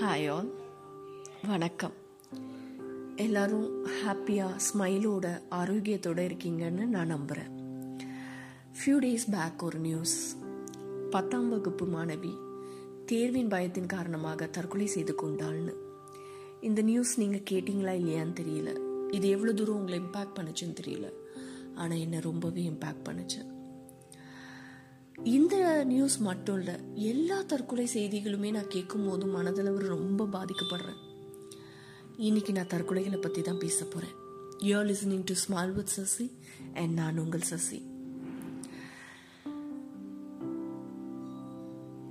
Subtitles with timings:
[0.00, 0.50] Hi all
[1.48, 1.94] வணக்கம்.
[3.16, 3.66] எல்லாரும்
[3.96, 7.50] ஹாப்பியாக ஸ்மைலோட ஆரோக்கியத்தோடு இருக்கீங்கன்னு நான் நம்புகிறேன்
[8.78, 10.36] ஃபியூ டேஸ் பேக் ஒரு நியூஸ்
[11.10, 12.32] பத்தாம் வகுப்பு மாணவி
[13.06, 15.74] தேர்வின் பயத்தின் காரணமாக தற்கொலை செய்து கொண்டாள்னு.
[16.60, 18.72] இந்த நியூஸ் நீங்கள் கேட்டிங்களா இல்லையான்னு தெரியல.
[19.10, 21.10] இது எவ்வளோ தூரம் உங்களை இம்பேக்ட் பண்ணுச்சுன்னு தெரியல.
[21.74, 23.42] ஆனால் என்னை ரொம்பவே இம்பேக்ட் பண்ணுச்சு.
[25.24, 31.00] இந்த நியூஸ் மட்டும் இல்லை எல்லா தற்கொலை செய்திகளுமே நான் கேட்கும் போது மனதளவு ரொம்ப பாதிக்கப்படுறேன்.
[32.16, 34.14] இன்னைக்கு நான் தற்கொலைகளை பற்றி தான் பேச போகிறேன்
[34.58, 36.30] you're listening to smile with Sasi
[36.74, 37.88] and நான் உங்கள் சசி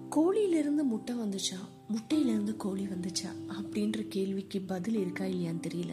[0.10, 1.60] கோழியிலிருந்து முட்டை வந்துச்சா?
[1.90, 3.32] முட்டையிலிருந்து கோழி வந்துச்சா?
[3.48, 5.91] அப்படின்ற கேள்விக்கு பதில் இருக்கா இல்லையான்னு தெரியல.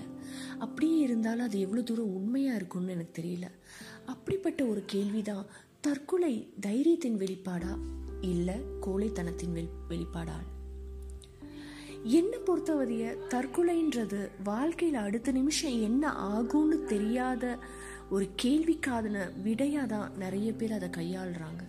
[0.58, 3.50] அப்படியே இருந்தாலும் அது எவ்வளோ தூரம் உண்மையாக இருக்கும்னு எனக்கு தெரியல.
[4.06, 5.46] அப்படிப்பட்ட ஒரு கேள்விதான்
[5.86, 7.78] தற்கொலை தைரியத்தின் வெளிப்பாடா
[8.20, 8.54] இல்லை
[8.86, 10.36] கோழைத்தனத்தின் வெளி வெளிப்பாடா?
[12.02, 17.58] என்னை பொறுத்தவரைய தற்கொலைன்றது வாழ்க்கையில் அடுத்த நிமிஷம் என்ன ஆகும்னு தெரியாத
[18.10, 21.62] ஒரு கேள்விக்காதன விடையாக தான் நிறைய பேர் அதை கையாளுறாங்க.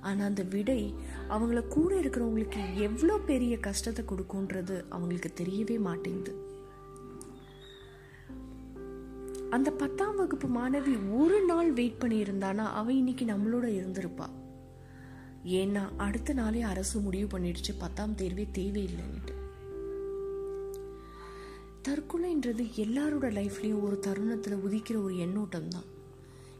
[0.00, 0.94] ஆனால் அந்த விடை
[1.28, 6.47] அவங்கள கூட இருக்கிறவங்களுக்கு எவ்வளோ பெரிய கஷ்டத்தை கொடுக்குன்றது அவங்களுக்கு தெரியவே மாட்டேங்குது.
[9.50, 14.26] அந்த பத்தாம் வகுப்பு மாணவி ஒரு நாள் வெயிட் பண்ணி இருந்தானா அவ இன்னைக்கு நம்மளோட இருந்திருப்பா.
[15.44, 17.72] ஏன்னா அடுத்த நாளே அரசு முடிவு பண்ணிடுச்சு.
[17.78, 19.36] பத்தாம் தேர்வே தேவையில்லைன்ட்டு
[21.88, 25.88] தற்கொலைன்றது எல்லாரோட லைஃப்லேயும் ஒரு தருணத்தில் உதிக்கிற ஒரு எண்ணோட்டம் தான்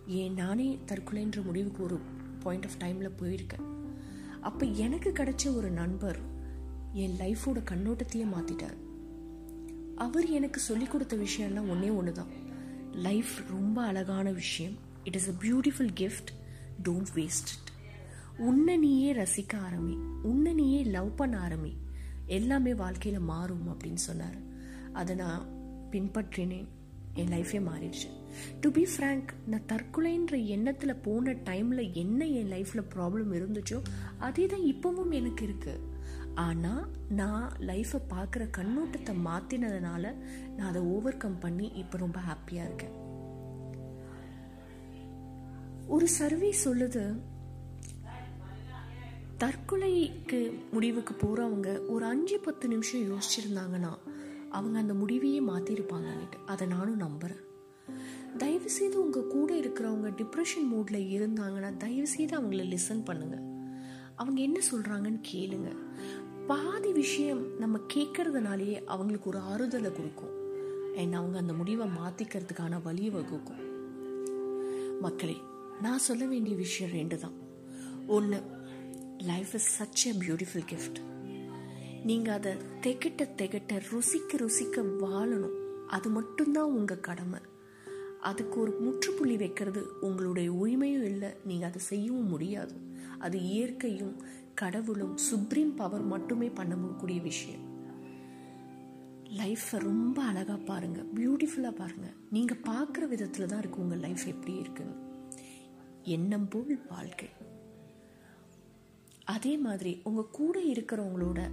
[0.06, 1.98] ஏன் நானே தற்கொலைன்ற முடிவுக்கு ஒரு
[2.40, 3.66] பாயிண்ட் ஆஃப் டைமில் போயிருக்கேன்.
[4.40, 6.18] அப்போ எனக்கு கிடைச்ச ஒரு நண்பர்
[6.92, 8.78] என் லைஃபோட கண்ணோட்டத்தையே மாற்றிட்டார்
[9.96, 12.46] அவர் எனக்கு சொல்லிக் கொடுத்த விஷயம்லாம் ஒன்றே ஒன்று தான்
[12.92, 14.74] லைஃப் ரொம்ப அழகான விஷயம்.
[15.04, 16.32] It is a beautiful gift
[16.82, 17.70] don't waste it
[18.36, 19.96] உன்னை நீயே ரசிக்க ஆரம்பி.
[20.22, 21.76] உன்னை நீயே லவ் பண்ண ஆரம்பி.
[22.26, 24.36] எல்லாமே வாழ்க்கையில் மாறும் அப்படின்னு சொன்னார்.
[24.92, 25.46] அதை நான்
[25.90, 26.66] பின்பற்றினேன்.
[27.14, 28.16] என் லைஃபே மாறிடுச்சு.
[28.60, 33.82] டு பி ஃப்ரேங்க் நான் தற்கொலைன்ற எண்ணத்தில் போன டைமில் என்ன என் லைஃப்பில் ப்ராப்ளம் இருந்துச்சோ
[34.18, 35.80] அதே தான் இப்போவும் எனக்கு இருக்குது
[36.38, 40.14] ஆனால் நான் லைஃப்பை பார்க்குற கண்ணோட்டத்தை மாற்றினதுனால
[40.56, 42.94] நான் அதை ஓவர் கம் பண்ணி இப்போ ரொம்ப ஹாப்பியாக இருக்கேன்.
[45.86, 47.02] ஒரு சர்வே சொல்லுது
[49.38, 50.38] தற்கொலைக்கு
[50.72, 53.92] முடிவுக்கு போகிறவங்க ஒரு அஞ்சு பத்து நிமிஷம் யோசிச்சிருந்தாங்கன்னா
[54.50, 57.44] அவங்க அந்த முடிவையே மாற்றிருப்பாங்கன்னுட்டு அதை நானும் நம்புகிறேன்
[58.38, 63.44] தயவுசெய்து உங்கள் கூட இருக்கிறவங்க டிப்ரெஷன் மூடில் இருந்தாங்கன்னா தயவுசெய்து அவங்கள லிசன் பண்ணுங்கள்
[64.18, 65.76] அவங்க என்ன சொல்கிறாங்கன்னு கேளுங்க.
[66.46, 70.34] பாதி விஷயம் நம்ம கேட்கறதுனாலேயே அவங்களுக்கு ஒரு ஆறுதலை கொடுக்கும்.
[70.96, 73.66] அண்ட் அவங்க அந்த முடிவை மாற்றிக்கிறதுக்கான வழியை வகுக்கும்.
[75.00, 75.36] மக்களே
[75.82, 77.32] நான் சொல்ல வேண்டிய விஷயம் ரெண்டு தான்
[78.06, 78.40] ஒன்று
[79.18, 81.00] life is such a beautiful gift
[82.04, 85.86] நீங்கள் அதை திகட்ட திகட்ட ருசிக்க ருசிக்க வாழணும்.
[85.86, 87.40] அது மட்டும்தான் உங்கள் கடமை.
[88.20, 92.87] அதுக்கு ஒரு முற்றுப்புள்ளி வைக்கிறது உங்களுடைய உரிமையும் இல்லை நீங்கள் அதை செய்யவும் முடியாது.
[93.18, 94.22] அது இயற்கையும்
[94.54, 97.66] கடவுளும் சுப்ரீம் பவர் மட்டுமே பண்ணக்கூடிய விஷயம்.
[99.24, 104.94] லைஃப்பை ரொம்ப அழகாக பாருங்கள் பியூட்டிஃபுல்லாக பாருங்கள் நீங்கள் பார்க்குற விதத்தில் தான் இருக்குது உங்கள் லைஃப் எப்படி இருக்குன்னு.
[106.02, 107.28] எண்ணம் போல் வாழ்க்கை.
[109.24, 111.50] அதே மாதிரி உங்கள் கூட இருக்கிறவங்களோட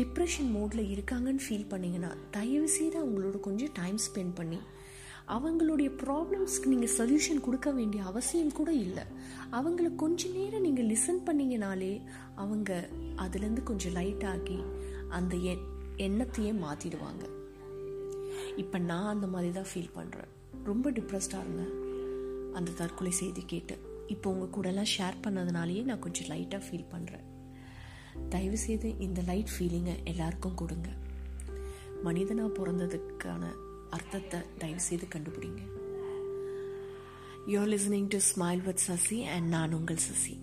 [0.00, 4.58] டிப்ரெஷன் மோடில் இருக்காங்கன்னு ஃபீல் பண்ணிங்கன்னா தயவுசெய்து அவங்களோட கொஞ்சம் டைம் ஸ்பெண்ட் பண்ணி
[5.28, 9.04] அவங்களுடைய ப்ராப்ளம்ஸ்க்கு நீங்கள் சொல்யூஷன் கொடுக்க வேண்டிய அவசியம் கூட இல்லை.
[9.52, 12.02] அவங்கள கொஞ்ச நேரம் நீங்கள் லிசன் பண்ணிங்கனாலே
[12.34, 14.58] அவங்க அதுலேருந்து கொஞ்சம் லைட் ஆகி
[15.08, 15.36] அந்த
[15.96, 17.24] எண்ணத்தையே மாற்றிடுவாங்க
[18.56, 20.30] இப்போ நான் அந்த மாதிரி தான் ஃபீல் பண்ணுறேன்
[20.64, 21.72] ரொம்ப டிப்ரெஸ்டாக இருந்தேன்.
[22.52, 23.76] அந்த தற்கொலை செய்தி கேட்டு.
[24.06, 27.26] இப்போ உங்கள் கூடலாம் ஷேர் பண்ணதுனாலேயே நான் கொஞ்சம் லைட்டாக ஃபீல் பண்ணுறேன்
[28.28, 30.88] தயவுசெய்து இந்த லைட் ஃபீலிங்கை எல்லாருக்கும் கொடுங்க.
[32.02, 33.44] மனிதனாக பிறந்ததுக்கான
[33.96, 35.62] அர்த்தத்தை தயவு செய்து கண்டுபிடிங்க.
[37.52, 40.34] You're listening to smile with Sasi and நான் உங்கள் சசி